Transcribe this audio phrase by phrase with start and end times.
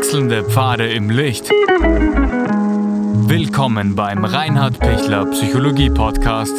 [0.00, 1.50] Wechselnde Pfade im Licht.
[3.28, 6.54] Willkommen beim Reinhard Pichler Psychologie Podcast.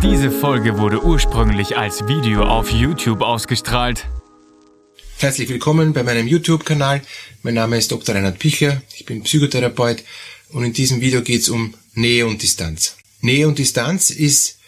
[0.00, 4.06] Diese Folge wurde ursprünglich als Video auf YouTube ausgestrahlt.
[5.18, 7.02] Herzlich willkommen bei meinem YouTube-Kanal.
[7.42, 8.14] Mein Name ist Dr.
[8.14, 8.80] Reinhard Pichler.
[8.94, 10.04] Ich bin Psychotherapeut
[10.50, 12.96] und in diesem Video geht es um Nähe und Distanz.
[13.22, 14.60] Nähe und Distanz ist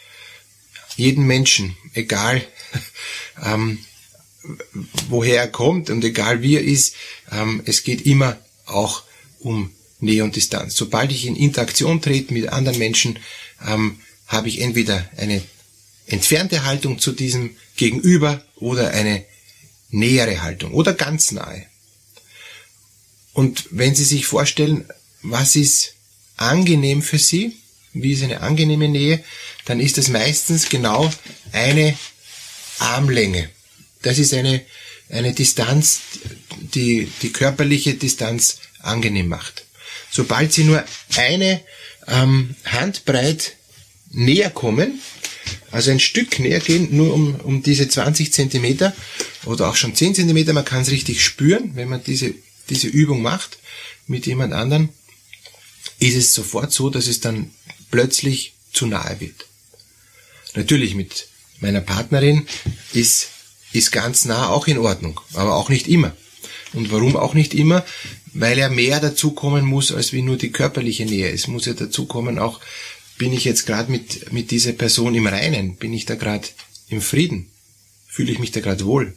[0.97, 2.43] jeden Menschen, egal
[3.45, 3.79] ähm,
[5.09, 6.95] woher er kommt und egal wie er ist,
[7.31, 9.05] ähm, es geht immer auch
[9.39, 9.71] um
[10.01, 10.75] Nähe und Distanz.
[10.75, 13.19] Sobald ich in Interaktion trete mit anderen Menschen,
[13.67, 15.43] ähm, habe ich entweder eine
[16.07, 19.25] entfernte Haltung zu diesem Gegenüber oder eine
[19.91, 21.67] nähere Haltung oder ganz nahe.
[23.33, 24.87] Und wenn Sie sich vorstellen,
[25.23, 25.95] was ist
[26.37, 27.57] angenehm für Sie,
[27.93, 29.23] wie ist eine angenehme Nähe,
[29.65, 31.13] dann ist es meistens genau
[31.53, 31.97] eine
[32.79, 33.51] Armlänge.
[34.03, 34.61] Das ist eine,
[35.09, 36.01] eine Distanz,
[36.75, 39.65] die die körperliche Distanz angenehm macht.
[40.11, 40.85] Sobald Sie nur
[41.17, 41.61] eine
[42.07, 43.57] ähm, Handbreit
[44.11, 45.01] näher kommen,
[45.71, 48.95] also ein Stück näher gehen, nur um, um diese 20 Zentimeter
[49.45, 52.35] oder auch schon 10 Zentimeter, man kann es richtig spüren, wenn man diese,
[52.69, 53.59] diese Übung macht
[54.07, 54.91] mit jemand anderen,
[55.99, 57.51] ist es sofort so, dass es dann
[57.91, 59.47] plötzlich zu nahe wird.
[60.55, 61.29] Natürlich mit
[61.61, 62.47] meiner Partnerin
[62.93, 63.29] ist,
[63.73, 66.17] ist ganz nah auch in Ordnung, aber auch nicht immer.
[66.73, 67.85] Und warum auch nicht immer?
[68.33, 71.31] Weil er mehr dazukommen muss, als wie nur die körperliche Nähe.
[71.31, 72.61] Es muss ja dazukommen auch,
[73.19, 75.77] bin ich jetzt gerade mit, mit dieser Person im Reinen?
[75.77, 76.49] Bin ich da gerade
[76.89, 77.51] im Frieden?
[78.09, 79.15] Fühle ich mich da gerade wohl?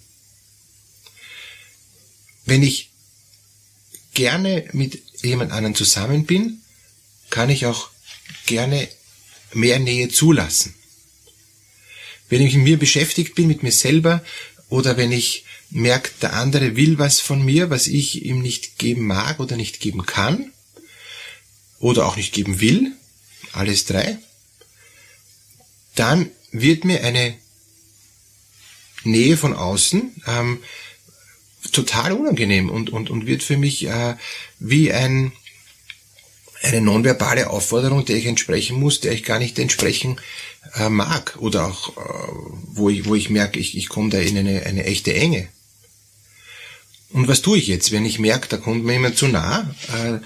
[2.46, 2.92] Wenn ich
[4.14, 6.62] gerne mit jemand anderen zusammen bin,
[7.30, 7.90] kann ich auch
[8.46, 8.88] gerne
[9.54, 10.76] mehr Nähe zulassen.
[12.30, 14.24] Wenn ich mit mir beschäftigt bin, mit mir selber,
[14.70, 19.06] oder wenn ich merke, der andere will was von mir, was ich ihm nicht geben
[19.08, 20.52] mag oder nicht geben kann,
[21.80, 22.94] oder auch nicht geben will,
[23.54, 24.18] alles drei,
[25.96, 27.36] dann wird mir eine
[29.04, 30.64] Nähe von außen ähm,
[31.72, 34.16] total unangenehm und, und, und wird für mich äh,
[34.60, 35.32] wie ein,
[36.62, 40.20] eine nonverbale Aufforderung, der ich entsprechen muss, der ich gar nicht entsprechen
[40.74, 42.02] äh, mag oder auch äh,
[42.74, 45.48] wo ich wo ich merke, ich, ich komme da in eine, eine echte Enge.
[47.12, 50.20] Und was tue ich jetzt, wenn ich merke, da kommt mir jemand zu nah, äh,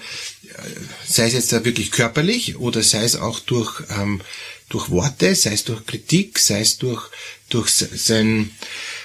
[1.06, 4.20] sei es jetzt da wirklich körperlich oder sei es auch durch ähm,
[4.68, 7.10] durch Worte, sei es durch Kritik, sei es durch
[7.48, 8.50] durch sein,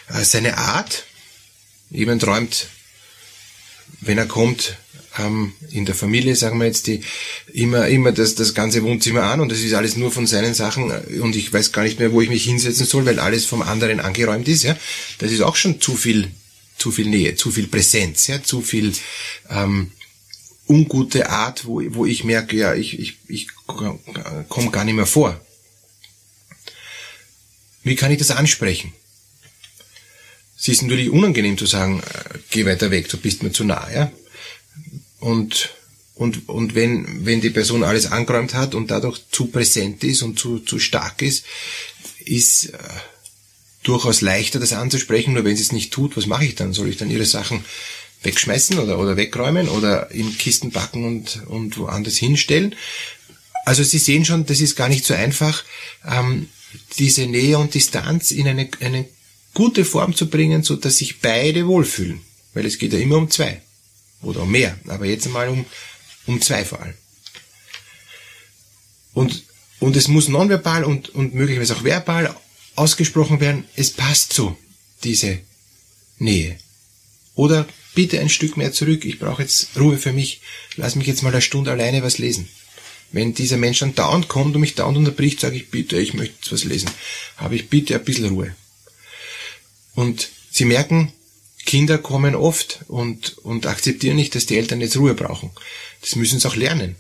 [0.08, 1.04] äh, seine Art.
[1.90, 2.68] Jemand räumt,
[4.02, 4.78] wenn er kommt,
[5.18, 7.02] haben in der Familie, sagen wir jetzt, die
[7.54, 10.92] immer, immer das, das ganze Wohnzimmer an und das ist alles nur von seinen Sachen
[11.22, 14.00] und ich weiß gar nicht mehr, wo ich mich hinsetzen soll, weil alles vom anderen
[14.00, 14.78] angeräumt ist, ja.
[15.20, 16.32] Das ist auch schon zu viel,
[16.78, 18.94] zu viel Nähe, zu viel Präsenz, ja, zu viel,
[19.50, 19.92] ähm,
[20.68, 25.40] ungute Art, wo, wo ich merke, ja, ich, ich, ich komme gar nicht mehr vor.
[27.84, 28.94] Wie kann ich das ansprechen?
[30.58, 33.88] Es ist natürlich unangenehm zu sagen, äh, geh weiter weg, du bist mir zu nah,
[33.94, 34.12] ja.
[35.26, 35.72] Und,
[36.14, 40.38] und, und wenn, wenn die Person alles angeräumt hat und dadurch zu präsent ist und
[40.38, 41.46] zu, zu stark ist,
[42.24, 42.78] ist äh,
[43.82, 45.34] durchaus leichter, das anzusprechen.
[45.34, 46.74] Nur wenn sie es nicht tut, was mache ich dann?
[46.74, 47.66] Soll ich dann ihre Sachen
[48.22, 52.76] wegschmeißen oder, oder wegräumen oder in Kisten packen und, und woanders hinstellen?
[53.66, 55.64] Also Sie sehen schon, das ist gar nicht so einfach,
[56.08, 56.50] ähm,
[57.00, 59.10] diese Nähe und Distanz in eine, eine
[59.56, 62.22] gute Form zu bringen, so dass sich beide wohlfühlen.
[62.54, 63.64] Weil es geht ja immer um zwei.
[64.26, 64.78] Oder mehr.
[64.88, 65.66] Aber jetzt einmal um,
[66.26, 66.96] um zwei vor allem.
[69.14, 69.44] Und,
[69.80, 72.36] und es muss nonverbal und, und möglicherweise auch verbal
[72.76, 74.58] ausgesprochen werden, es passt so,
[75.04, 75.40] diese
[76.18, 76.58] Nähe.
[77.36, 80.42] Oder bitte ein Stück mehr zurück, ich brauche jetzt Ruhe für mich,
[80.76, 82.50] lass mich jetzt mal eine Stunde alleine was lesen.
[83.12, 86.36] Wenn dieser Mensch dann dauernd kommt und mich dauernd unterbricht, sage ich bitte, ich möchte
[86.42, 86.90] jetzt was lesen.
[87.38, 88.54] Habe ich bitte ein bisschen Ruhe.
[89.94, 91.14] Und Sie merken,
[91.66, 95.52] Kinder kommen oft und, und akzeptieren nicht, dass die Eltern jetzt Ruhe brauchen.
[96.02, 96.96] Das müssen sie auch lernen.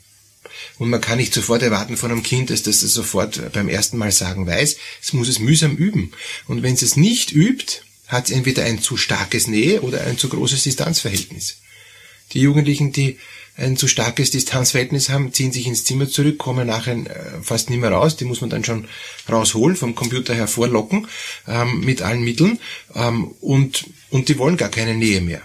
[0.77, 4.11] Und man kann nicht sofort erwarten von einem Kind, dass das sofort beim ersten Mal
[4.11, 4.77] sagen weiß.
[5.01, 6.11] Es muss es mühsam üben.
[6.47, 10.17] Und wenn es es nicht übt, hat es entweder ein zu starkes Nähe oder ein
[10.17, 11.57] zu großes Distanzverhältnis.
[12.33, 13.17] Die Jugendlichen, die
[13.57, 17.79] ein zu starkes Distanzverhältnis haben, ziehen sich ins Zimmer zurück, kommen nachher äh, fast nicht
[17.79, 18.17] mehr raus.
[18.17, 18.87] Die muss man dann schon
[19.29, 21.07] rausholen, vom Computer hervorlocken,
[21.47, 22.59] ähm, mit allen Mitteln.
[22.93, 25.41] Ähm, und, und die wollen gar keine Nähe mehr.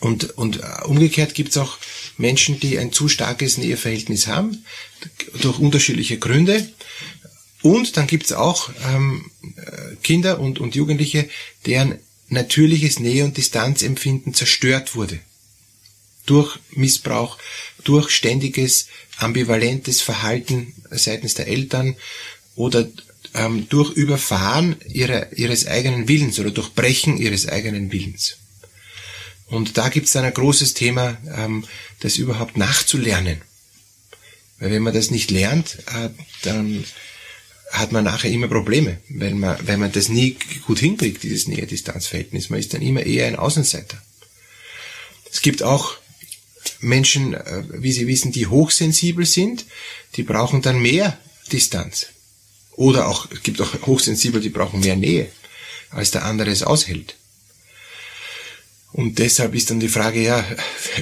[0.00, 1.78] Und, und äh, umgekehrt gibt's auch
[2.18, 4.64] Menschen, die ein zu starkes Näheverhältnis haben,
[5.40, 6.68] durch unterschiedliche Gründe.
[7.62, 11.28] Und dann gibt's auch ähm, äh, Kinder und, und Jugendliche,
[11.66, 11.98] deren
[12.30, 15.18] natürliches Nähe- und Distanzempfinden zerstört wurde.
[16.26, 17.38] Durch Missbrauch,
[17.84, 18.86] durch ständiges
[19.16, 21.96] ambivalentes Verhalten seitens der Eltern
[22.54, 22.88] oder
[23.34, 28.36] ähm, durch Überfahren ihrer, ihres eigenen Willens oder durch Brechen ihres eigenen Willens.
[29.46, 31.64] Und da gibt es dann ein großes Thema, ähm,
[32.00, 33.40] das überhaupt nachzulernen.
[34.58, 36.10] Weil wenn man das nicht lernt, äh,
[36.42, 36.84] dann
[37.70, 40.36] hat man nachher immer Probleme, weil man, weil man das nie
[40.66, 42.50] gut hinkriegt, dieses Nähe-Distanz-Verhältnis.
[42.50, 44.00] Man ist dann immer eher ein Außenseiter.
[45.30, 45.96] Es gibt auch
[46.80, 49.66] Menschen, äh, wie Sie wissen, die hochsensibel sind,
[50.16, 51.18] die brauchen dann mehr
[51.52, 52.06] Distanz.
[52.72, 55.30] Oder auch, es gibt auch hochsensibel, die brauchen mehr Nähe,
[55.90, 57.16] als der andere es aushält.
[58.92, 60.44] Und deshalb ist dann die Frage, ja,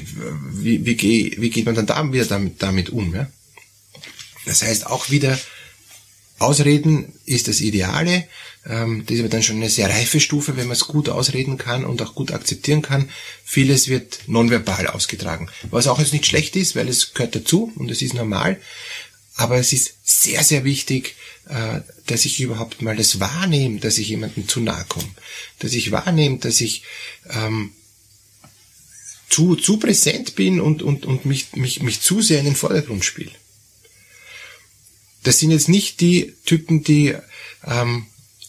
[0.53, 3.15] wie, wie, wie geht man dann da wieder damit, damit um?
[3.15, 3.31] Ja?
[4.45, 5.39] Das heißt auch wieder,
[6.39, 8.29] Ausreden ist das Ideale.
[8.67, 11.59] Ähm, das ist aber dann schon eine sehr reife Stufe, wenn man es gut ausreden
[11.59, 13.09] kann und auch gut akzeptieren kann.
[13.45, 15.51] Vieles wird nonverbal ausgetragen.
[15.71, 18.61] Was auch jetzt nicht schlecht ist, weil es gehört dazu und es ist normal.
[19.35, 21.17] Aber es ist sehr, sehr wichtig,
[21.49, 25.09] äh, dass ich überhaupt mal das wahrnehme, dass ich jemandem zu nahe komme.
[25.59, 26.83] Dass ich wahrnehme, dass ich
[27.31, 27.73] ähm,
[29.29, 33.05] zu, zu präsent bin und, und, und mich, mich, mich zu sehr in den Vordergrund
[33.05, 33.31] spiele.
[35.29, 37.15] Das sind jetzt nicht die Typen, die
[37.67, 38.07] ähm,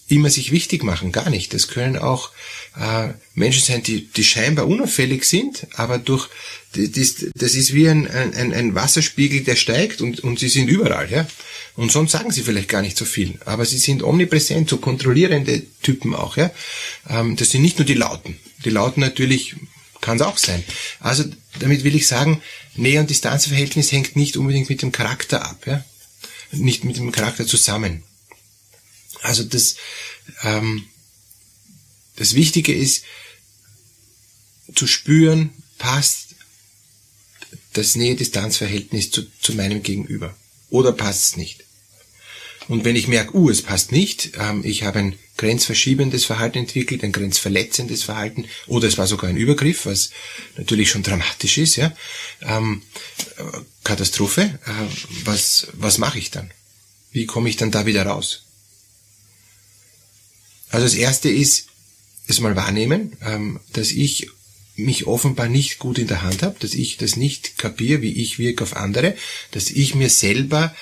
[0.07, 1.53] immer sich wichtig machen, gar nicht.
[1.53, 2.31] Das können auch
[2.79, 6.29] äh, Menschen sein, die, die scheinbar unauffällig sind, aber durch
[6.71, 11.11] das, das ist wie ein, ein, ein Wasserspiegel, der steigt und, und sie sind überall.
[11.11, 11.27] Ja?
[11.75, 15.63] Und sonst sagen sie vielleicht gar nicht so viel, aber sie sind omnipräsent, so kontrollierende
[15.81, 16.37] Typen auch.
[16.37, 16.49] Ja?
[17.09, 18.37] Ähm, das sind nicht nur die Lauten.
[18.63, 19.57] Die Lauten natürlich
[19.99, 20.63] kann es auch sein.
[21.01, 21.25] Also
[21.59, 22.41] damit will ich sagen,
[22.75, 25.67] Nähe- und Distanzverhältnis hängt nicht unbedingt mit dem Charakter ab.
[25.67, 25.83] Ja?
[26.51, 28.03] Nicht mit dem Charakter zusammen.
[29.21, 29.75] Also das,
[30.43, 30.85] ähm,
[32.15, 33.03] das Wichtige ist,
[34.75, 36.35] zu spüren, passt
[37.73, 40.35] das Nähe-Distanz-Verhältnis zu, zu meinem Gegenüber.
[40.69, 41.65] Oder passt es nicht.
[42.69, 47.03] Und wenn ich merke, uh, es passt nicht, ähm, ich habe ein grenzverschiebendes Verhalten entwickelt,
[47.03, 50.11] ein grenzverletzendes Verhalten, oder es war sogar ein Übergriff, was
[50.55, 51.95] natürlich schon dramatisch ist, ja,
[52.43, 52.83] ähm,
[53.83, 56.51] Katastrophe, äh, was, was mache ich dann?
[57.11, 58.43] Wie komme ich dann da wieder raus?
[60.69, 61.69] Also das erste ist,
[62.27, 64.29] es mal wahrnehmen, ähm, dass ich
[64.75, 68.37] mich offenbar nicht gut in der Hand habe, dass ich das nicht kapiere, wie ich
[68.37, 69.15] wirke auf andere,
[69.49, 70.75] dass ich mir selber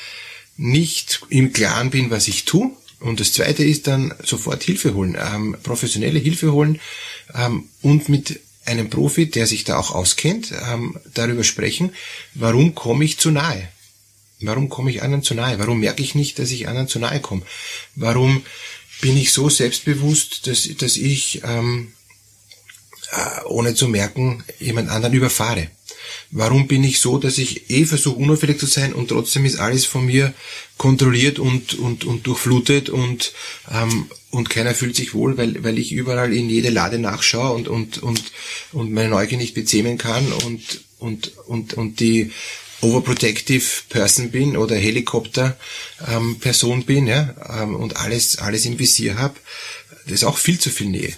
[0.58, 2.72] nicht im Klaren bin, was ich tue.
[3.00, 6.80] Und das zweite ist dann sofort Hilfe holen, ähm, professionelle Hilfe holen
[7.36, 11.92] ähm, und mit einem Profi, der sich da auch auskennt, ähm, darüber sprechen,
[12.34, 13.70] warum komme ich zu nahe?
[14.40, 15.58] Warum komme ich anderen zu nahe?
[15.58, 17.44] Warum merke ich nicht, dass ich anderen zu nahe komme?
[17.96, 18.44] Warum
[19.02, 21.97] bin ich so selbstbewusst, dass, dass ich, ähm, äh,
[23.46, 25.70] ohne zu merken, jemand anderen überfahre?
[26.32, 29.86] Warum bin ich so, dass ich eh versuche, unauffällig zu sein und trotzdem ist alles
[29.86, 30.34] von mir
[30.78, 33.34] kontrolliert und, und, und durchflutet und,
[33.72, 37.68] ähm, und keiner fühlt sich wohl, weil, weil ich überall in jede Lade nachschaue und,
[37.68, 38.24] und, und,
[38.74, 42.32] und meine Neugier nicht bezähmen kann und, und, und, und die,
[42.82, 45.58] overprotective Person bin oder Helikopter
[46.08, 49.36] ähm, Person bin ja, ähm, und alles, alles im Visier habe,
[50.06, 51.16] das ist auch viel zu viel Nähe.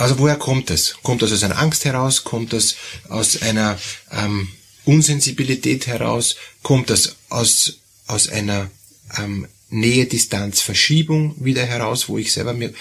[0.00, 0.94] Also woher kommt das?
[1.02, 2.24] Kommt das aus einer Angst heraus?
[2.24, 2.76] Kommt das
[3.10, 3.78] aus einer
[4.10, 4.48] ähm,
[4.86, 6.36] Unsensibilität heraus?
[6.62, 8.70] Kommt das aus, aus einer
[9.18, 12.72] ähm, Nähe-Distanz-Verschiebung wieder heraus, wo ich selber mir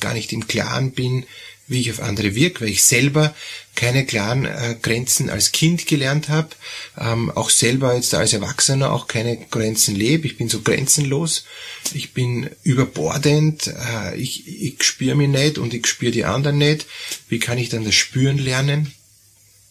[0.00, 1.26] gar nicht im Klaren bin,
[1.68, 3.34] wie ich auf andere wirke, weil ich selber
[3.74, 6.50] keine klaren äh, Grenzen als Kind gelernt habe,
[6.98, 10.26] ähm, auch selber jetzt als Erwachsener auch keine Grenzen lebe.
[10.26, 11.44] Ich bin so grenzenlos,
[11.94, 16.86] ich bin überbordend, äh, ich, ich spüre mich nicht und ich spüre die anderen nicht.
[17.28, 18.92] Wie kann ich dann das Spüren lernen?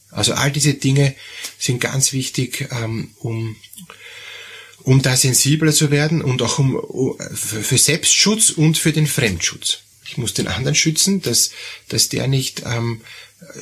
[0.09, 1.13] Also all diese Dinge
[1.57, 3.55] sind ganz wichtig, ähm, um
[4.83, 9.83] um da sensibler zu werden und auch um, für Selbstschutz und für den Fremdschutz.
[10.11, 11.51] Ich muss den anderen schützen, dass,
[11.87, 12.99] dass der nicht ähm,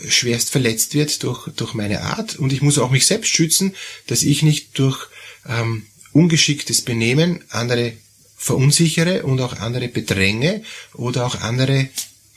[0.07, 2.37] schwerst verletzt wird durch, durch meine Art.
[2.37, 3.75] Und ich muss auch mich selbst schützen,
[4.07, 5.07] dass ich nicht durch
[5.47, 7.93] ähm, ungeschicktes Benehmen andere
[8.35, 10.63] verunsichere und auch andere bedränge
[10.93, 11.87] oder auch andere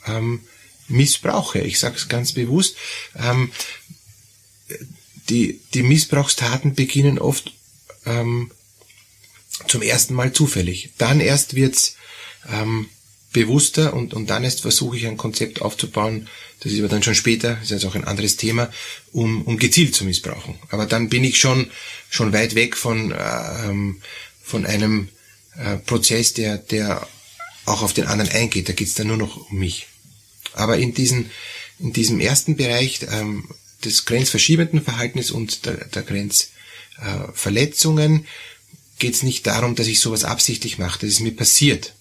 [0.05, 0.41] ähm,
[0.87, 1.59] missbrauche.
[1.61, 2.75] Ich sage es ganz bewusst.
[3.15, 3.51] Ähm,
[5.29, 7.51] die, die Missbrauchstaten beginnen oft
[8.05, 8.51] ähm,
[9.67, 10.91] zum ersten Mal zufällig.
[10.99, 11.95] Dann erst wird's
[12.47, 12.89] ähm,
[13.33, 17.15] bewusster und, und dann erst versuche ich ein Konzept aufzubauen, das ist aber dann schon
[17.15, 18.71] später, ist jetzt auch ein anderes Thema,
[19.11, 20.55] um, um gezielt zu missbrauchen.
[20.69, 21.69] Aber dann bin ich schon,
[22.09, 23.93] schon weit weg von, äh,
[24.41, 25.09] von einem
[25.57, 27.05] äh, Prozess, der, der
[27.65, 28.69] auch auf den anderen eingeht.
[28.69, 29.87] Da geht es dann nur noch um mich.
[30.53, 31.31] Aber in, diesen,
[31.79, 33.49] in diesem ersten Bereich ähm,
[33.83, 38.25] des grenzverschiebenden Verhaltens und der, der Grenzverletzungen äh,
[38.99, 40.99] geht es nicht darum, dass ich sowas absichtlich mache.
[40.99, 41.93] Das ist mir passiert.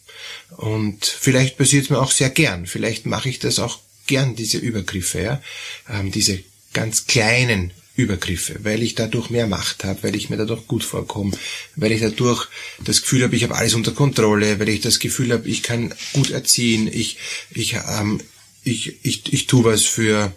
[0.56, 2.66] Und vielleicht passiert es mir auch sehr gern.
[2.66, 5.42] Vielleicht mache ich das auch gern, diese Übergriffe, ja?
[5.88, 10.66] Ähm, diese ganz kleinen Übergriffe, weil ich dadurch mehr Macht habe, weil ich mir dadurch
[10.66, 11.32] gut vorkomme,
[11.76, 12.48] weil ich dadurch
[12.82, 15.94] das Gefühl habe, ich habe alles unter Kontrolle, weil ich das Gefühl habe, ich kann
[16.14, 17.18] gut erziehen, ich,
[17.50, 18.20] ich, ähm,
[18.64, 20.32] ich, ich, ich tue was für,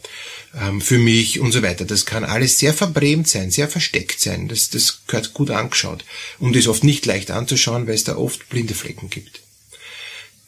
[0.54, 1.86] ähm, für mich und so weiter.
[1.86, 4.50] Das kann alles sehr verbrämt sein, sehr versteckt sein.
[4.50, 6.04] Das, das gehört gut angeschaut
[6.40, 9.45] und ist oft nicht leicht anzuschauen, weil es da oft blinde Flecken gibt.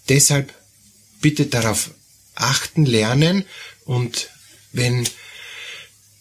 [0.10, 0.54] Deshalb
[1.22, 1.92] bitte darauf
[2.36, 3.46] achten, lernen
[3.86, 4.30] und
[4.72, 5.08] wenn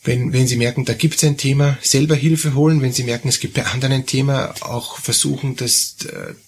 [0.07, 2.81] wenn, wenn Sie merken, da gibt es ein Thema, selber Hilfe holen.
[2.81, 5.97] Wenn Sie merken, es gibt bei anderen ein Thema, auch versuchen, dass,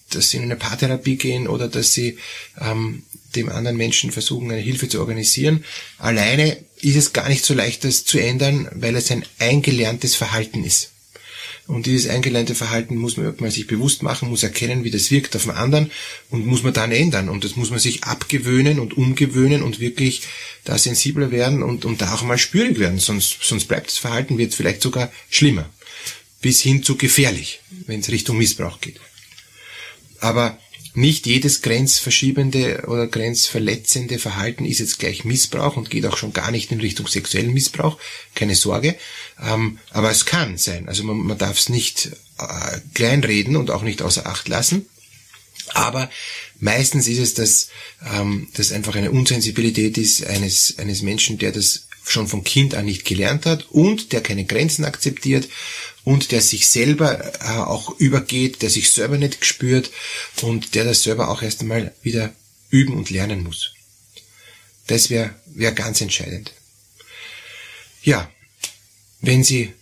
[0.09, 2.17] dass Sie in eine Paartherapie gehen oder dass Sie
[2.59, 3.03] ähm,
[3.35, 5.65] dem anderen Menschen versuchen, eine Hilfe zu organisieren.
[5.97, 10.63] Alleine ist es gar nicht so leicht, das zu ändern, weil es ein eingelerntes Verhalten
[10.63, 10.91] ist.
[11.69, 15.35] Und dieses eingelernte Verhalten muss man mal sich bewusst machen, muss erkennen, wie das wirkt
[15.35, 15.91] auf den anderen
[16.31, 17.29] und muss man dann ändern.
[17.29, 20.23] Und das muss man sich abgewöhnen und umgewöhnen und wirklich
[20.63, 22.97] da sensibler werden und, und da auch mal spürig werden.
[22.97, 25.69] Sonst, sonst bleibt das Verhalten, wird vielleicht sogar schlimmer.
[26.41, 28.99] Bis hin zu gefährlich, wenn es Richtung Missbrauch geht.
[30.21, 30.57] Aber
[30.93, 36.51] nicht jedes grenzverschiebende oder grenzverletzende Verhalten ist jetzt gleich Missbrauch und geht auch schon gar
[36.51, 37.97] nicht in Richtung sexuellen Missbrauch.
[38.35, 38.95] Keine Sorge.
[39.41, 40.87] Ähm, aber es kann sein.
[40.87, 44.87] Also man, man darf es nicht äh, kleinreden und auch nicht außer Acht lassen.
[45.73, 46.09] Aber
[46.59, 47.69] meistens ist es, dass
[48.13, 52.85] ähm, das einfach eine Unsensibilität ist eines, eines Menschen, der das schon von Kind an
[52.85, 55.47] nicht gelernt hat und der keine Grenzen akzeptiert
[56.03, 59.91] und der sich selber äh, auch übergeht, der sich selber nicht spürt
[60.41, 62.33] und der das selber auch erst einmal wieder
[62.69, 63.73] üben und lernen muss.
[64.87, 66.53] Das wäre wär ganz entscheidend.
[68.01, 68.29] Ja,
[69.21, 69.73] wenn Sie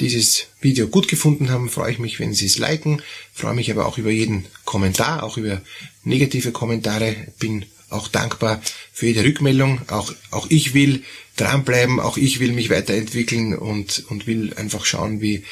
[0.00, 3.86] dieses Video gut gefunden haben, freue ich mich, wenn Sie es liken, freue mich aber
[3.86, 5.60] auch über jeden Kommentar, auch über
[6.04, 8.60] negative Kommentare, bin auch dankbar
[8.92, 9.80] für jede Rückmeldung.
[9.88, 11.04] Auch, auch ich will
[11.36, 15.44] dranbleiben, auch ich will mich weiterentwickeln und, und will einfach schauen, wie,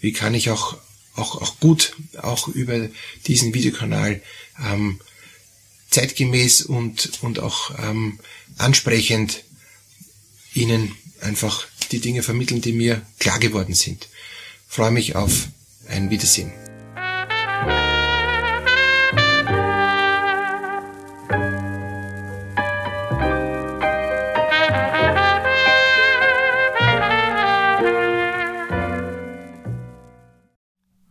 [0.00, 0.76] wie kann ich auch,
[1.14, 2.88] auch, auch gut auch über
[3.26, 4.20] diesen Videokanal
[4.64, 5.00] ähm,
[5.90, 8.18] zeitgemäß und, und auch ähm,
[8.56, 9.44] ansprechend
[10.54, 14.08] Ihnen einfach die Dinge vermitteln, die mir klar geworden sind.
[14.68, 15.48] freue mich auf
[15.88, 16.67] ein Wiedersehen.